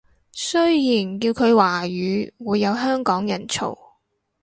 [0.31, 3.77] 雖然叫佢華語會有香港人嘈